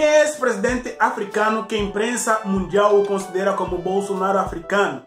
Quem 0.00 0.08
é 0.08 0.24
esse 0.24 0.38
presidente 0.38 0.96
africano 0.98 1.66
que 1.66 1.74
a 1.74 1.78
imprensa 1.78 2.40
mundial 2.46 2.98
o 2.98 3.06
considera 3.06 3.52
como 3.52 3.76
Bolsonaro 3.76 4.38
africano? 4.38 5.02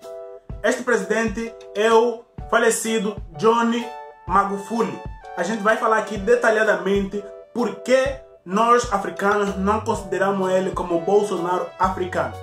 Este 0.62 0.84
presidente 0.84 1.52
é 1.74 1.92
o 1.92 2.24
falecido 2.48 3.16
Johnny 3.36 3.84
Magufuli. 4.28 4.96
A 5.36 5.42
gente 5.42 5.64
vai 5.64 5.78
falar 5.78 5.98
aqui 5.98 6.16
detalhadamente 6.16 7.24
por 7.56 7.78
que 7.78 8.20
nós 8.46 8.94
africanos 8.94 9.58
não 9.58 9.82
consideramos 9.82 10.52
ele 10.52 10.70
como 10.70 11.02
Bolsonaro 11.02 11.66
africano. 11.80 12.36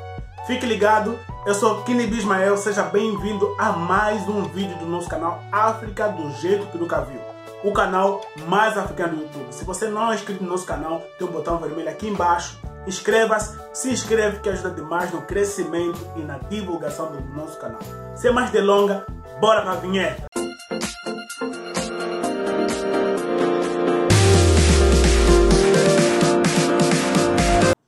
Fique 0.49 0.67
ligado, 0.67 1.17
eu 1.47 1.55
sou 1.55 1.85
Kini 1.85 2.09
Bismael, 2.09 2.57
seja 2.57 2.83
bem-vindo 2.83 3.55
a 3.61 3.71
mais 3.71 4.29
um 4.29 4.43
vídeo 4.43 4.77
do 4.79 4.87
nosso 4.87 5.09
canal 5.09 5.41
África 5.53 6.09
do 6.09 6.29
Jeito 6.33 6.67
que 6.67 6.79
Nunca 6.79 7.01
Viu 7.03 7.30
o 7.63 7.73
canal 7.73 8.21
mais 8.47 8.77
africano 8.77 9.17
do 9.17 9.23
YouTube. 9.23 9.53
Se 9.53 9.65
você 9.65 9.89
não 9.89 10.11
é 10.11 10.15
inscrito 10.15 10.43
no 10.43 10.51
nosso 10.51 10.67
canal, 10.67 11.03
tem 11.19 11.27
um 11.27 11.31
botão 11.31 11.59
vermelho 11.59 11.89
aqui 11.89 12.09
embaixo. 12.09 12.59
Inscreva-se, 12.87 13.59
se 13.73 13.91
inscreve 13.91 14.41
que 14.41 14.49
ajuda 14.49 14.71
demais 14.71 15.13
no 15.13 15.23
crescimento 15.23 15.99
e 16.17 16.21
na 16.21 16.39
divulgação 16.39 17.13
do 17.13 17.21
nosso 17.35 17.59
canal. 17.59 17.81
Sem 18.15 18.33
mais 18.33 18.51
delongas, 18.51 19.03
bora 19.41 19.63
para 19.63 19.73
a 19.73 19.77
vinheta! 19.77 20.27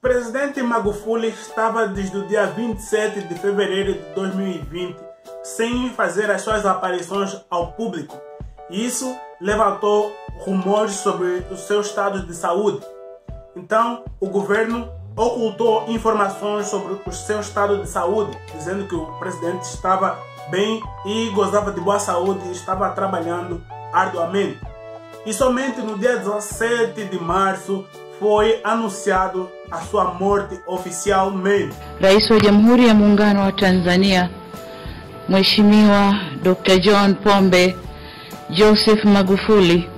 presidente 0.01 0.63
Magufuli 0.63 1.29
estava 1.29 1.87
desde 1.87 2.17
o 2.17 2.27
dia 2.27 2.47
27 2.47 3.23
de 3.23 3.35
fevereiro 3.37 3.95
de 3.95 4.15
2020 4.15 4.97
sem 5.43 5.91
fazer 5.91 6.31
as 6.31 6.43
suas 6.43 6.65
aparições 6.67 7.37
ao 7.51 7.73
público. 7.73 8.21
Isso 8.71 9.17
levantou 9.43 10.17
rumores 10.39 10.95
sobre 10.95 11.45
o 11.51 11.57
seu 11.57 11.81
estado 11.81 12.25
de 12.25 12.35
saúde. 12.35 12.81
Então, 13.57 14.05
o 14.21 14.29
governo 14.29 14.89
ocultou 15.17 15.85
informações 15.89 16.67
sobre 16.69 16.97
o 17.05 17.13
seu 17.13 17.41
estado 17.41 17.83
de 17.83 17.89
saúde, 17.89 18.39
dizendo 18.55 18.87
que 18.87 18.95
o 18.95 19.07
presidente 19.19 19.65
estava 19.65 20.17
bem 20.49 20.81
e 21.05 21.29
gozava 21.31 21.73
de 21.73 21.81
boa 21.81 21.99
saúde 21.99 22.41
e 22.49 22.53
estava 22.53 22.89
trabalhando 22.91 23.61
arduamente. 23.93 24.59
E 25.27 25.33
somente 25.33 25.81
no 25.81 25.99
dia 25.99 26.17
17 26.17 27.05
de 27.05 27.19
março 27.19 27.85
foi 28.19 28.61
anunciado 28.65 29.51
a 29.71 29.81
sua 29.81 30.15
morte 30.15 30.59
oficialmente. 30.67 31.75
Rais 32.01 32.31
wa 32.31 32.39
Jamhuri 32.39 32.87
ya 32.87 32.95
Muungano 32.95 33.41
wa 33.41 33.53
Tanzania 33.53 34.31
Mheshimiwa 35.29 36.13
Dr. 36.43 36.81
John 36.81 37.15
Pombe 37.15 37.77
Joseph 38.53 39.05
Magufuli 39.05 39.89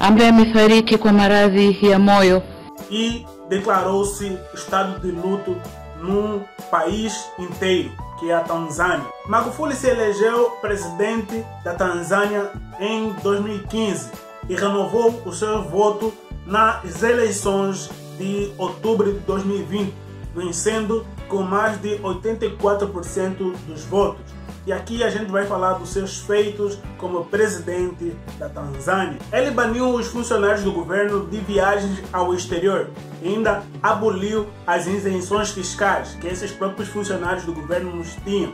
ambaye 0.00 0.28
amefariki 0.28 0.98
kwa 0.98 1.12
maradhi 1.12 1.78
ya 1.82 1.98
moyo 1.98 2.42
e 2.90 3.26
declarou-se 3.48 4.38
estado 4.54 4.98
de 4.98 5.12
luto 5.12 5.56
no 6.02 6.42
país 6.70 7.14
inteiro, 7.38 7.90
que 8.20 8.30
é 8.30 8.34
a 8.34 8.40
Tanzânia. 8.40 9.06
Magufuli 9.26 9.74
se 9.74 9.88
elegeu 9.88 10.50
presidente 10.60 11.42
da 11.64 11.74
Tanzânia 11.74 12.50
em 12.78 13.14
2015 13.22 14.10
e 14.48 14.54
renovou 14.54 15.22
o 15.24 15.32
seu 15.32 15.62
voto 15.62 16.12
nas 16.46 17.02
eleições 17.02 17.88
de 18.18 18.52
outubro 18.58 19.10
de 19.10 19.20
2020, 19.20 19.94
vencendo 20.34 21.06
com 21.28 21.42
mais 21.42 21.80
de 21.80 21.98
84% 21.98 23.54
dos 23.66 23.84
votos. 23.84 24.41
E 24.64 24.72
aqui 24.72 25.02
a 25.02 25.10
gente 25.10 25.30
vai 25.30 25.44
falar 25.44 25.74
dos 25.74 25.88
seus 25.90 26.20
feitos 26.20 26.78
como 26.96 27.24
presidente 27.24 28.16
da 28.38 28.48
Tanzânia. 28.48 29.18
Ele 29.32 29.50
baniu 29.50 29.94
os 29.94 30.06
funcionários 30.06 30.62
do 30.62 30.72
governo 30.72 31.26
de 31.26 31.38
viagens 31.38 32.02
ao 32.12 32.32
exterior 32.32 32.88
ainda 33.24 33.62
aboliu 33.82 34.46
as 34.66 34.86
isenções 34.86 35.50
fiscais 35.50 36.16
que 36.20 36.26
esses 36.26 36.50
próprios 36.50 36.88
funcionários 36.88 37.44
do 37.44 37.52
governo 37.52 37.94
nos 37.94 38.14
tinham. 38.24 38.52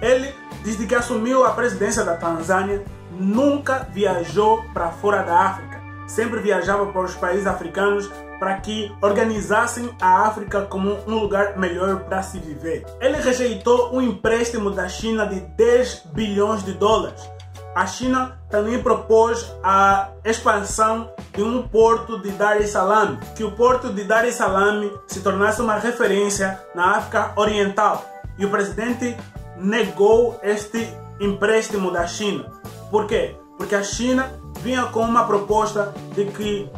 Ele, 0.00 0.32
desde 0.62 0.86
que 0.86 0.94
assumiu 0.94 1.44
a 1.44 1.50
presidência 1.50 2.04
da 2.04 2.16
Tanzânia, 2.16 2.84
nunca 3.18 3.88
viajou 3.92 4.62
para 4.72 4.90
fora 4.90 5.22
da 5.22 5.38
África. 5.38 5.73
Sempre 6.06 6.40
viajava 6.40 6.86
para 6.86 7.02
os 7.02 7.14
países 7.14 7.46
africanos 7.46 8.10
para 8.38 8.56
que 8.58 8.94
organizassem 9.00 9.90
a 10.00 10.26
África 10.26 10.62
como 10.62 10.98
um 11.06 11.18
lugar 11.18 11.56
melhor 11.56 12.00
para 12.00 12.22
se 12.22 12.38
viver. 12.38 12.84
Ele 13.00 13.16
rejeitou 13.18 13.94
um 13.94 14.02
empréstimo 14.02 14.70
da 14.70 14.88
China 14.88 15.26
de 15.26 15.40
10 15.40 16.08
bilhões 16.12 16.62
de 16.62 16.72
dólares. 16.72 17.28
A 17.74 17.86
China 17.86 18.38
também 18.48 18.80
propôs 18.80 19.52
a 19.62 20.10
expansão 20.24 21.10
de 21.32 21.42
um 21.42 21.66
porto 21.66 22.20
de 22.20 22.30
Dar 22.30 22.60
es 22.60 22.70
Salaam, 22.70 23.18
que 23.34 23.42
o 23.42 23.50
porto 23.50 23.92
de 23.92 24.04
Dar 24.04 24.24
es 24.24 24.36
Salaam 24.36 24.90
se 25.08 25.20
tornasse 25.20 25.60
uma 25.60 25.76
referência 25.76 26.60
na 26.74 26.98
África 26.98 27.32
Oriental. 27.34 28.04
E 28.38 28.44
o 28.44 28.50
presidente 28.50 29.16
negou 29.56 30.38
este 30.42 30.88
empréstimo 31.18 31.90
da 31.90 32.06
China. 32.06 32.44
Por 32.90 33.06
quê? 33.06 33.36
Porque 33.56 33.74
a 33.74 33.82
China 33.82 34.30
vinha 34.64 34.84
com 34.84 35.00
uma 35.00 35.24
proposta 35.24 35.94
de 36.14 36.24
que 36.24 36.68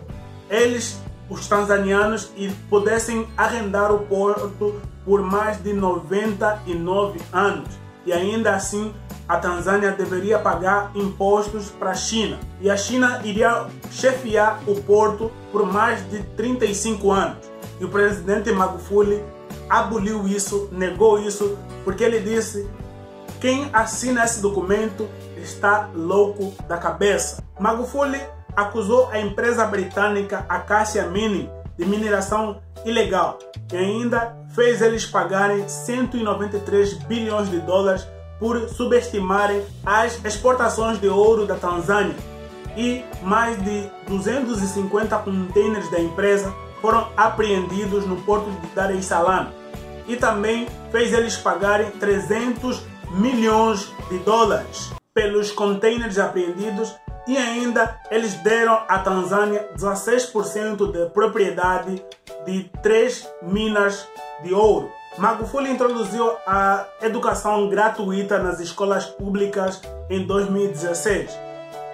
eles 0.51 1.01
os 1.31 1.47
tanzanianos 1.47 2.33
pudessem 2.69 3.27
arrendar 3.37 3.93
o 3.93 4.01
porto 4.01 4.81
por 5.05 5.23
mais 5.23 5.63
de 5.63 5.73
99 5.73 7.21
anos. 7.33 7.69
E 8.05 8.13
ainda 8.13 8.55
assim, 8.55 8.93
a 9.29 9.37
Tanzânia 9.37 9.93
deveria 9.93 10.39
pagar 10.39 10.91
impostos 10.95 11.71
para 11.71 11.91
a 11.91 11.95
China. 11.95 12.39
E 12.61 12.71
a 12.71 12.77
China 12.77 13.21
iria 13.25 13.67
chefiar 13.91 14.61
o 14.67 14.81
porto 14.83 15.31
por 15.51 15.67
mais 15.67 16.09
de 16.11 16.23
35 16.37 17.11
anos. 17.11 17.39
E 17.81 17.85
o 17.85 17.89
presidente 17.89 18.53
Magufuli 18.53 19.23
aboliu 19.69 20.27
isso, 20.29 20.69
negou 20.71 21.21
isso, 21.21 21.59
porque 21.85 22.05
ele 22.05 22.21
disse: 22.21 22.69
quem 23.41 23.69
assina 23.73 24.25
esse 24.25 24.41
documento 24.41 25.09
está 25.37 25.91
louco 25.93 26.55
da 26.69 26.79
cabeça. 26.79 27.46
Magufuli 27.59 28.21
acusou 28.55 29.09
a 29.11 29.19
empresa 29.19 29.65
britânica 29.67 30.45
Acacia 30.49 31.07
Mining 31.07 31.49
de 31.79 31.87
mineração 31.87 32.61
ilegal 32.85 33.39
e 33.73 33.77
ainda 33.77 34.37
fez 34.55 34.81
eles 34.81 35.07
pagarem 35.07 35.67
193 35.69 36.95
bilhões 37.05 37.51
de 37.51 37.61
dólares 37.61 38.07
por 38.39 38.69
subestimarem 38.69 39.65
as 39.85 40.23
exportações 40.25 41.01
de 41.01 41.09
ouro 41.09 41.47
da 41.47 41.55
Tanzânia. 41.55 42.15
E 42.77 43.03
mais 43.23 43.63
de 43.65 43.91
250 44.07 45.17
contêineres 45.19 45.91
da 45.91 45.99
empresa 45.99 46.53
foram 46.83 47.09
apreendidos 47.17 48.07
no 48.07 48.17
porto 48.23 48.51
de 48.51 48.67
Dar 48.75 48.95
es 48.95 49.07
Salaam. 49.07 49.49
E 50.07 50.17
também 50.17 50.69
fez 50.93 51.13
eles 51.13 51.37
pagarem 51.37 51.91
300 51.93 52.83
milhões 53.11 53.91
de 54.11 54.19
dólares 54.19 54.93
pelos 55.15 55.51
contêineres 55.51 56.19
apreendidos 56.19 56.95
e 57.27 57.37
ainda 57.37 57.99
eles 58.11 58.35
deram 58.35 58.81
à 58.89 58.99
Tanzânia 58.99 59.69
16% 59.77 60.93
de 60.93 61.11
propriedade 61.11 62.05
de 62.45 62.71
três 62.83 63.29
minas 63.43 64.09
de 64.43 64.55
ouro. 64.55 64.91
Magufuli 65.19 65.71
introduziu 65.71 66.31
a 66.47 66.85
educação 67.01 67.69
gratuita 67.69 68.39
nas 68.39 68.61
escolas 68.61 69.07
públicas 69.07 69.81
em 70.11 70.27
2016. 70.27 71.31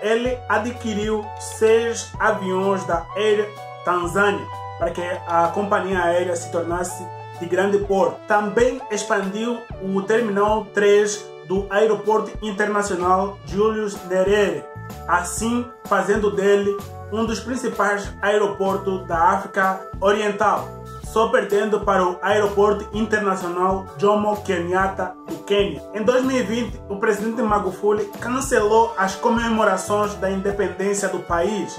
Ele 0.03 0.37
adquiriu 0.48 1.25
seis 1.38 2.10
aviões 2.19 2.84
da 2.84 3.06
Air 3.16 3.49
Tanzânia 3.84 4.44
para 4.78 4.91
que 4.91 5.00
a 5.00 5.49
companhia 5.54 6.03
aérea 6.03 6.34
se 6.34 6.50
tornasse 6.50 7.06
de 7.38 7.47
grande 7.47 7.78
porte. 7.78 8.16
Também 8.26 8.81
expandiu 8.91 9.60
o 9.81 10.03
Terminal 10.03 10.66
3 10.75 11.31
do 11.47 11.66
Aeroporto 11.70 12.30
Internacional 12.42 13.38
Julius 13.47 13.97
Nyerere 14.08 14.72
assim 15.06 15.66
fazendo 15.84 16.30
dele 16.30 16.76
um 17.12 17.25
dos 17.26 17.41
principais 17.41 18.10
aeroportos 18.22 19.06
da 19.06 19.19
África 19.19 19.86
Oriental, 20.00 20.66
só 21.04 21.28
perdendo 21.28 21.81
para 21.81 22.02
o 22.06 22.19
Aeroporto 22.22 22.88
Internacional 22.96 23.87
Jomo 23.99 24.34
Kenyatta 24.43 25.14
do 25.28 25.38
Quênia. 25.44 25.82
Em 25.94 26.02
2020, 26.02 26.81
o 26.88 26.96
presidente 26.96 27.43
Magufuli 27.43 28.06
cancelou 28.19 28.94
as 28.96 29.14
comemorações 29.14 30.14
da 30.14 30.31
independência 30.31 31.08
do 31.08 31.19
país 31.20 31.78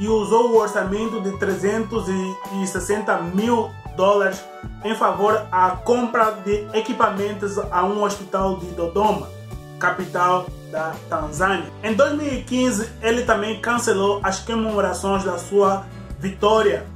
e 0.00 0.08
usou 0.08 0.50
o 0.50 0.56
orçamento 0.56 1.20
de 1.20 1.38
360 1.38 3.18
mil 3.34 3.70
dólares 3.96 4.42
em 4.84 4.94
favor 4.94 5.46
à 5.50 5.70
compra 5.70 6.32
de 6.44 6.66
equipamentos 6.74 7.58
a 7.58 7.84
um 7.84 8.02
hospital 8.02 8.58
de 8.58 8.66
Dodoma, 8.66 9.28
capital 9.78 10.46
da 10.70 10.94
Tanzânia. 11.08 11.66
Em 11.82 11.94
2015, 11.94 12.90
ele 13.02 13.22
também 13.22 13.60
cancelou 13.60 14.20
as 14.22 14.40
comemorações 14.40 15.24
da 15.24 15.38
sua 15.38 15.84
vitória 16.18 16.86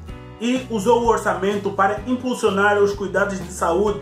e 0.41 0.67
usou 0.71 1.03
o 1.03 1.07
orçamento 1.07 1.71
para 1.71 2.01
impulsionar 2.07 2.79
os 2.79 2.93
cuidados 2.93 3.39
de 3.39 3.53
saúde, 3.53 4.01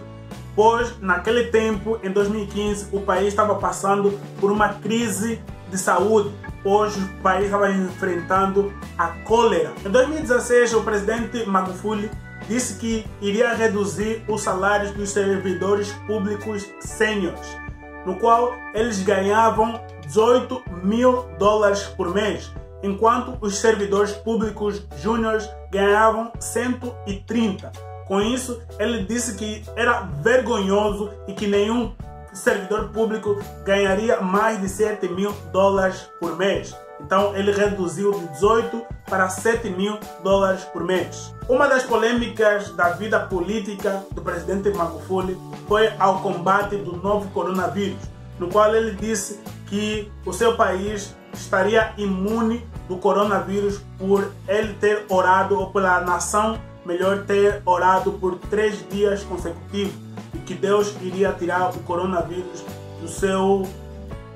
pois 0.55 0.99
naquele 1.01 1.45
tempo, 1.45 1.99
em 2.03 2.11
2015, 2.11 2.89
o 2.93 3.01
país 3.01 3.29
estava 3.29 3.55
passando 3.57 4.19
por 4.41 4.51
uma 4.51 4.69
crise 4.69 5.41
de 5.71 5.79
saúde 5.79 6.33
pois 6.65 6.97
o 6.97 7.07
país 7.23 7.45
estava 7.45 7.71
enfrentando 7.71 8.73
a 8.97 9.09
cólera. 9.09 9.73
Em 9.85 9.91
2016, 9.91 10.73
o 10.73 10.83
presidente 10.83 11.45
Magufuli 11.45 12.11
disse 12.49 12.75
que 12.79 13.05
iria 13.21 13.55
reduzir 13.55 14.23
os 14.29 14.43
salários 14.43 14.93
dos 14.93 15.11
servidores 15.11 15.93
públicos 16.07 16.69
sêniores, 16.81 17.57
no 18.05 18.17
qual 18.17 18.53
eles 18.75 19.03
ganhavam 19.03 19.81
18 20.07 20.63
mil 20.83 21.25
dólares 21.39 21.83
por 21.97 22.13
mês, 22.15 22.51
enquanto 22.83 23.37
os 23.41 23.57
servidores 23.57 24.13
públicos 24.13 24.83
júniores 25.01 25.49
ganhavam 25.71 26.31
130. 26.39 27.73
Com 28.07 28.21
isso, 28.21 28.61
ele 28.79 29.05
disse 29.05 29.35
que 29.37 29.63
era 29.75 30.03
vergonhoso 30.23 31.11
e 31.27 31.33
que 31.33 31.47
nenhum 31.47 31.93
servidor 32.35 32.89
público 32.89 33.41
ganharia 33.65 34.21
mais 34.21 34.61
de 34.61 34.69
7 34.69 35.09
mil 35.09 35.33
dólares 35.53 36.11
por 36.21 36.37
mês. 36.37 36.77
Então 37.01 37.35
ele 37.37 37.53
reduziu 37.53 38.13
de 38.13 38.27
18 38.29 38.83
para 39.09 39.29
7 39.29 39.71
mil 39.71 39.99
dólares 40.23 40.65
por 40.65 40.85
mês. 40.85 41.35
Uma 41.49 41.69
das 41.69 41.83
polêmicas 41.83 42.71
da 42.71 42.91
vida 42.91 43.21
política 43.21 44.05
do 44.13 44.23
presidente 44.23 44.71
Magufuli 44.71 45.39
foi 45.69 45.93
ao 45.99 46.21
combate 46.21 46.77
do 46.77 46.97
novo 46.97 47.29
coronavírus, 47.31 48.03
no 48.39 48.49
qual 48.49 48.75
ele 48.75 48.93
disse 48.93 49.41
que 49.67 50.11
o 50.25 50.33
seu 50.33 50.57
país 50.57 51.15
estaria 51.33 51.93
imune 51.97 52.67
do 52.89 52.97
coronavírus 52.97 53.81
por 53.99 54.31
ele 54.47 54.75
ter 54.75 55.05
orado, 55.09 55.59
ou 55.59 55.71
pela 55.71 56.01
nação, 56.01 56.61
melhor, 56.85 57.25
ter 57.25 57.61
orado 57.65 58.13
por 58.13 58.37
três 58.37 58.87
dias 58.89 59.23
consecutivos 59.25 60.04
que 60.45 60.55
Deus 60.55 60.95
iria 61.01 61.33
tirar 61.33 61.71
o 61.71 61.79
coronavírus 61.81 62.65
do 63.01 63.09
seu 63.09 63.67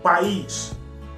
país. 0.02 0.72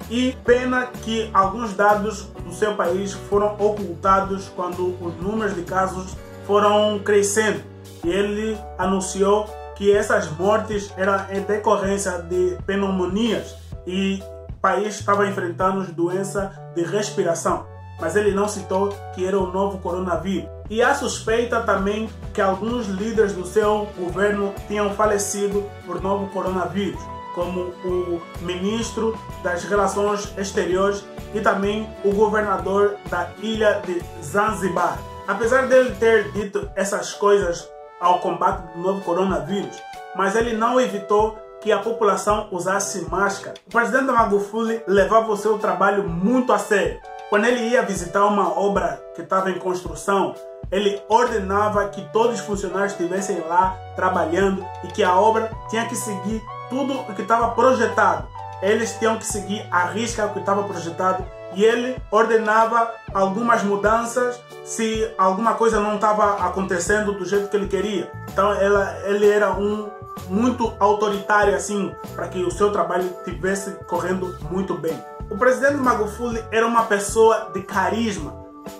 E 0.09 0.33
pena 0.43 0.87
que 0.87 1.29
alguns 1.33 1.73
dados 1.73 2.23
do 2.43 2.53
seu 2.53 2.75
país 2.75 3.13
foram 3.13 3.55
ocultados 3.57 4.49
quando 4.55 4.97
os 5.01 5.15
números 5.21 5.55
de 5.55 5.61
casos 5.61 6.15
foram 6.45 6.99
crescendo. 6.99 7.63
E 8.03 8.09
ele 8.09 8.57
anunciou 8.77 9.45
que 9.75 9.91
essas 9.91 10.29
mortes 10.37 10.93
eram 10.97 11.25
em 11.31 11.41
decorrência 11.41 12.21
de 12.23 12.57
pneumonias 12.65 13.55
e 13.87 14.21
o 14.49 14.53
país 14.61 14.99
estava 14.99 15.27
enfrentando 15.27 15.91
doença 15.93 16.51
de 16.75 16.83
respiração. 16.83 17.70
Mas 18.01 18.17
ele 18.17 18.31
não 18.31 18.49
citou 18.49 18.89
que 19.15 19.25
era 19.25 19.39
o 19.39 19.51
novo 19.51 19.77
coronavírus. 19.77 20.49
E 20.69 20.81
há 20.81 20.93
suspeita 20.93 21.61
também 21.61 22.09
que 22.33 22.41
alguns 22.41 22.87
líderes 22.87 23.33
do 23.33 23.45
seu 23.45 23.87
governo 23.97 24.53
tinham 24.67 24.89
falecido 24.95 25.63
por 25.85 26.01
novo 26.01 26.27
coronavírus 26.33 26.99
como 27.33 27.73
o 27.85 28.21
ministro 28.41 29.17
das 29.43 29.63
Relações 29.63 30.33
Exteriores 30.37 31.05
e 31.33 31.39
também 31.39 31.89
o 32.03 32.13
governador 32.13 32.97
da 33.09 33.29
ilha 33.41 33.81
de 33.85 34.01
Zanzibar. 34.21 34.99
Apesar 35.27 35.67
dele 35.67 35.95
ter 35.95 36.31
dito 36.31 36.69
essas 36.75 37.13
coisas 37.13 37.69
ao 37.99 38.19
combate 38.19 38.73
do 38.73 38.79
novo 38.81 39.01
coronavírus, 39.01 39.77
mas 40.15 40.35
ele 40.35 40.57
não 40.57 40.79
evitou 40.79 41.37
que 41.61 41.71
a 41.71 41.77
população 41.77 42.47
usasse 42.51 43.07
máscara. 43.09 43.53
O 43.67 43.69
presidente 43.69 44.05
Magufuli 44.05 44.81
levava 44.87 45.31
o 45.31 45.37
seu 45.37 45.59
trabalho 45.59 46.09
muito 46.09 46.51
a 46.51 46.57
sério. 46.57 46.99
Quando 47.31 47.45
ele 47.45 47.61
ia 47.69 47.81
visitar 47.81 48.25
uma 48.25 48.59
obra 48.59 49.01
que 49.15 49.21
estava 49.21 49.49
em 49.49 49.57
construção, 49.57 50.35
ele 50.69 51.01
ordenava 51.07 51.87
que 51.87 52.01
todos 52.11 52.41
os 52.41 52.45
funcionários 52.45 52.91
estivessem 52.91 53.39
lá 53.47 53.73
trabalhando 53.95 54.65
e 54.83 54.87
que 54.87 55.01
a 55.01 55.17
obra 55.17 55.49
tinha 55.69 55.87
que 55.87 55.95
seguir 55.95 56.43
tudo 56.69 56.93
o 56.93 57.15
que 57.15 57.21
estava 57.21 57.51
projetado. 57.51 58.27
Eles 58.61 58.99
tinham 58.99 59.17
que 59.17 59.25
seguir 59.25 59.65
a 59.71 59.85
risca 59.85 60.27
que 60.27 60.39
estava 60.39 60.63
projetado 60.65 61.25
e 61.53 61.63
ele 61.63 61.95
ordenava 62.11 62.91
algumas 63.13 63.63
mudanças 63.63 64.37
se 64.65 65.09
alguma 65.17 65.53
coisa 65.53 65.79
não 65.79 65.95
estava 65.95 66.45
acontecendo 66.45 67.13
do 67.13 67.23
jeito 67.23 67.47
que 67.47 67.55
ele 67.55 67.69
queria. 67.69 68.11
Então 68.29 68.51
ela, 68.51 68.93
ele 69.05 69.29
era 69.29 69.53
um 69.53 69.89
muito 70.27 70.73
autoritário 70.79 71.55
assim 71.55 71.95
para 72.13 72.27
que 72.27 72.43
o 72.43 72.51
seu 72.51 72.73
trabalho 72.73 73.09
estivesse 73.19 73.71
correndo 73.87 74.37
muito 74.49 74.73
bem. 74.73 75.01
O 75.31 75.37
presidente 75.37 75.77
Magufuli 75.77 76.43
era 76.51 76.67
uma 76.67 76.83
pessoa 76.83 77.51
de 77.53 77.61
carisma. 77.61 78.35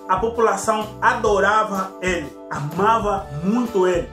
A 0.10 0.18
população 0.18 0.86
adorava 1.02 1.94
ele, 2.02 2.30
amava 2.50 3.26
muito 3.42 3.88
ele. 3.88 4.10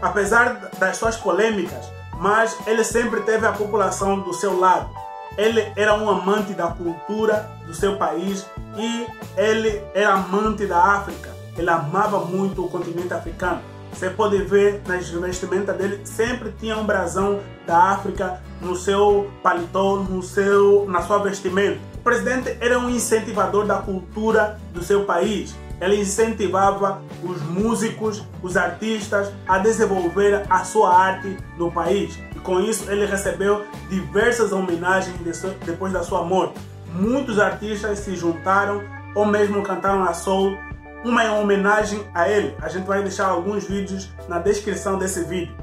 Apesar 0.00 0.70
das 0.78 0.96
suas 0.96 1.18
polêmicas, 1.18 1.92
mas 2.14 2.56
ele 2.66 2.82
sempre 2.82 3.20
teve 3.20 3.46
a 3.46 3.52
população 3.52 4.18
do 4.20 4.32
seu 4.32 4.58
lado. 4.58 4.88
Ele 5.36 5.70
era 5.76 5.92
um 5.92 6.08
amante 6.08 6.54
da 6.54 6.68
cultura 6.68 7.50
do 7.66 7.74
seu 7.74 7.98
país 7.98 8.46
e 8.74 9.06
ele 9.36 9.84
era 9.92 10.14
amante 10.14 10.66
da 10.66 10.82
África. 10.82 11.36
Ele 11.54 11.68
amava 11.68 12.20
muito 12.20 12.64
o 12.64 12.70
continente 12.70 13.12
africano. 13.12 13.60
Você 13.92 14.10
pode 14.10 14.38
ver 14.38 14.80
nas 14.86 15.08
vestimentas 15.08 15.76
dele, 15.76 16.00
sempre 16.04 16.52
tinha 16.58 16.76
um 16.76 16.84
brasão 16.84 17.40
da 17.66 17.90
África 17.90 18.40
no 18.60 18.76
seu 18.76 19.30
paletó, 19.42 19.96
no 19.96 20.22
seu, 20.22 20.86
na 20.88 21.02
sua 21.02 21.18
vestimenta. 21.18 21.78
O 21.96 21.98
presidente 21.98 22.56
era 22.60 22.78
um 22.78 22.88
incentivador 22.88 23.66
da 23.66 23.78
cultura 23.78 24.58
do 24.72 24.82
seu 24.82 25.04
país. 25.04 25.54
Ele 25.80 26.00
incentivava 26.00 27.00
os 27.22 27.40
músicos, 27.42 28.24
os 28.42 28.56
artistas 28.56 29.32
a 29.46 29.58
desenvolver 29.58 30.44
a 30.48 30.64
sua 30.64 30.92
arte 30.94 31.36
no 31.56 31.70
país. 31.70 32.18
E 32.34 32.40
com 32.40 32.60
isso 32.60 32.90
ele 32.90 33.06
recebeu 33.06 33.64
diversas 33.88 34.52
homenagens 34.52 35.16
depois 35.64 35.92
da 35.92 36.02
sua 36.02 36.24
morte. 36.24 36.58
Muitos 36.92 37.38
artistas 37.38 38.00
se 38.00 38.16
juntaram 38.16 38.82
ou 39.14 39.24
mesmo 39.24 39.62
cantaram 39.62 40.02
a 40.02 40.12
soul 40.12 40.56
uma 41.04 41.32
homenagem 41.34 42.04
a 42.14 42.28
ele. 42.28 42.56
A 42.60 42.68
gente 42.68 42.86
vai 42.86 43.02
deixar 43.02 43.28
alguns 43.28 43.64
vídeos 43.64 44.08
na 44.28 44.38
descrição 44.38 44.98
desse 44.98 45.24
vídeo 45.24 45.56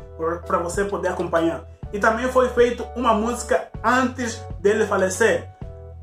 para 0.46 0.58
você 0.60 0.86
poder 0.86 1.10
acompanhar. 1.10 1.64
E 1.92 2.00
também 2.00 2.28
foi 2.32 2.50
feita 2.50 2.84
uma 2.96 3.14
música 3.14 3.68
antes 3.84 4.42
dele 4.60 4.86
falecer, 4.86 5.50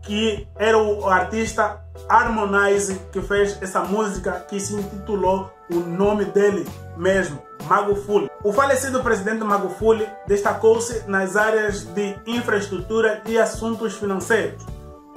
que 0.02 0.46
era 0.56 0.78
o 0.78 1.08
artista 1.08 1.80
Harmonize 2.08 2.98
que 3.12 3.20
fez 3.20 3.60
essa 3.60 3.80
música 3.80 4.44
que 4.48 4.58
se 4.58 4.74
intitulou 4.74 5.50
o 5.70 5.76
nome 5.76 6.24
dele 6.26 6.66
mesmo, 6.96 7.40
Magufuli. 7.68 8.30
O 8.42 8.52
falecido 8.52 9.02
presidente 9.02 9.44
Magufuli 9.44 10.06
destacou-se 10.26 11.08
nas 11.08 11.36
áreas 11.36 11.84
de 11.84 12.16
infraestrutura 12.26 13.22
e 13.26 13.38
assuntos 13.38 13.94
financeiros. 13.94 14.64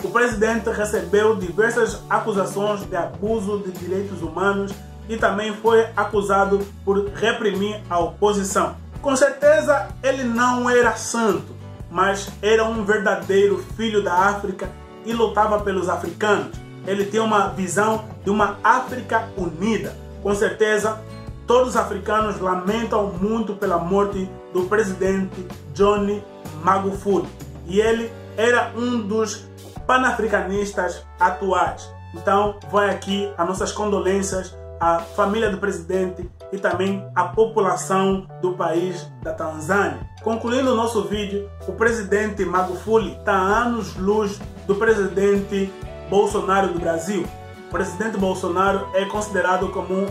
O 0.06 0.10
presidente 0.12 0.70
recebeu 0.70 1.36
diversas 1.36 2.00
acusações 2.08 2.86
de 2.86 2.96
abuso 2.96 3.58
de 3.58 3.72
direitos 3.72 4.22
humanos 4.22 4.72
e 5.10 5.18
também 5.18 5.52
foi 5.52 5.88
acusado 5.98 6.60
por 6.86 7.10
reprimir 7.10 7.82
a 7.90 7.98
oposição. 7.98 8.76
Com 9.02 9.16
certeza 9.16 9.88
ele 10.04 10.24
não 10.24 10.70
era 10.70 10.96
santo, 10.96 11.56
mas 11.90 12.30
era 12.40 12.64
um 12.66 12.86
verdadeiro 12.86 13.66
filho 13.76 14.04
da 14.04 14.14
África 14.14 14.70
e 15.08 15.12
lutava 15.12 15.60
pelos 15.62 15.90
africanos. 15.90 16.56
Ele 16.86 17.06
tinha 17.06 17.24
uma 17.24 17.48
visão 17.48 18.06
de 18.24 18.30
uma 18.30 18.60
África 18.64 19.28
unida. 19.36 19.98
Com 20.22 20.36
certeza, 20.36 21.02
todos 21.48 21.70
os 21.70 21.76
africanos 21.76 22.40
lamentam 22.40 23.08
muito 23.20 23.56
pela 23.56 23.80
morte 23.80 24.30
do 24.54 24.66
presidente 24.66 25.48
Johnny 25.74 26.24
Magufuli. 26.64 27.28
E 27.66 27.82
ele 27.82 28.12
era 28.38 28.72
um 28.76 29.02
dos 29.02 29.48
panafricanistas 29.86 31.06
atuais. 31.20 31.94
Então, 32.14 32.56
vai 32.72 32.90
aqui 32.90 33.32
as 33.38 33.48
nossas 33.48 33.72
condolências 33.72 34.56
à 34.80 35.00
família 35.00 35.50
do 35.50 35.58
presidente 35.58 36.30
e 36.52 36.58
também 36.58 37.06
à 37.16 37.26
população 37.26 38.28
do 38.42 38.54
país 38.54 39.12
da 39.22 39.34
Tanzânia. 39.34 40.00
Concluindo 40.24 40.72
o 40.72 40.76
nosso 40.76 41.04
vídeo, 41.04 41.50
o 41.68 41.74
presidente 41.74 42.46
Magufuli 42.46 43.16
está 43.18 43.34
a 43.34 43.64
anos-luz 43.64 44.40
do 44.68 44.76
presidente 44.76 45.72
Bolsonaro 46.10 46.70
do 46.70 46.80
Brasil. 46.80 47.26
O 47.68 47.72
presidente 47.72 48.18
Bolsonaro 48.18 48.88
é 48.94 49.06
considerado 49.06 49.70
como 49.70 49.94
um 49.94 50.08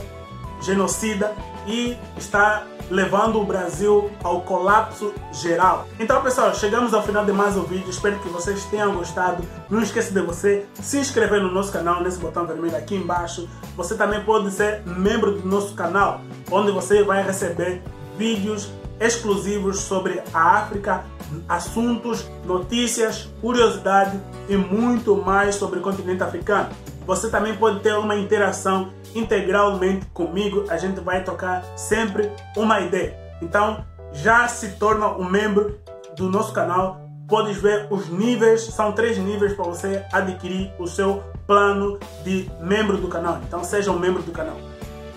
genocida 0.63 1.33
e 1.67 1.97
está 2.17 2.65
levando 2.91 3.41
o 3.41 3.45
Brasil 3.45 4.11
ao 4.23 4.43
colapso 4.43 5.13
geral. 5.33 5.87
Então, 5.99 6.23
pessoal, 6.23 6.55
chegamos 6.55 6.93
ao 6.93 7.03
final 7.03 7.25
de 7.25 7.33
mais 7.33 7.57
um 7.57 7.63
vídeo. 7.63 7.89
Espero 7.89 8.19
que 8.19 8.29
vocês 8.29 8.65
tenham 8.67 8.95
gostado. 8.95 9.45
Não 9.69 9.83
esqueça 9.83 10.13
de 10.13 10.21
você 10.21 10.67
se 10.75 10.99
inscrever 10.99 11.41
no 11.41 11.51
nosso 11.51 11.73
canal, 11.73 12.03
nesse 12.03 12.19
botão 12.19 12.47
vermelho 12.47 12.77
aqui 12.77 12.95
embaixo. 12.95 13.49
Você 13.77 13.97
também 13.97 14.23
pode 14.25 14.51
ser 14.51 14.83
membro 14.87 15.33
do 15.33 15.49
nosso 15.49 15.75
canal, 15.75 16.21
onde 16.51 16.71
você 16.71 17.03
vai 17.03 17.23
receber 17.23 17.83
vídeos 18.17 18.71
exclusivos 19.01 19.81
sobre 19.81 20.23
a 20.33 20.59
África, 20.59 21.05
assuntos, 21.49 22.29
notícias, 22.45 23.29
curiosidade 23.41 24.19
e 24.49 24.57
muito 24.57 25.17
mais 25.17 25.57
sobre 25.57 25.79
o 25.79 25.83
continente 25.83 26.23
africano. 26.23 26.69
Você 27.07 27.31
também 27.31 27.55
pode 27.55 27.81
ter 27.81 27.95
uma 27.95 28.17
interação 28.17 28.93
integralmente 29.15 30.07
comigo, 30.07 30.65
a 30.69 30.77
gente 30.77 31.01
vai 31.01 31.23
tocar 31.23 31.63
sempre 31.77 32.33
uma 32.57 32.81
ideia. 32.81 33.17
Então, 33.41 33.85
já 34.13 34.49
se 34.49 34.71
torna 34.73 35.09
um 35.09 35.25
membro 35.25 35.79
do 36.17 36.31
nosso 36.31 36.53
canal 36.53 37.05
podes 37.29 37.57
ver 37.57 37.87
os 37.91 38.09
níveis, 38.09 38.65
são 38.65 38.93
três 38.93 39.19
níveis 39.19 39.55
para 39.55 39.65
você 39.65 40.05
adquirir 40.13 40.73
o 40.79 40.87
seu 40.87 41.23
plano 41.47 41.99
de 42.23 42.51
membro 42.61 42.97
do 42.97 43.09
canal. 43.09 43.41
Então 43.47 43.63
seja 43.65 43.91
um 43.91 43.99
membro 43.99 44.23
do 44.23 44.33
canal. 44.33 44.57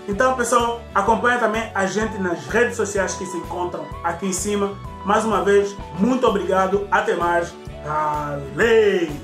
Então 0.07 0.35
pessoal, 0.35 0.81
acompanha 0.95 1.37
também 1.37 1.69
a 1.73 1.85
gente 1.85 2.17
nas 2.17 2.45
redes 2.47 2.75
sociais 2.77 3.13
que 3.13 3.25
se 3.25 3.37
encontram 3.37 3.85
aqui 4.03 4.25
em 4.25 4.33
cima. 4.33 4.73
Mais 5.05 5.25
uma 5.25 5.43
vez, 5.43 5.75
muito 5.99 6.25
obrigado, 6.25 6.87
até 6.91 7.15
mais. 7.15 7.53
Valeu! 7.85 9.17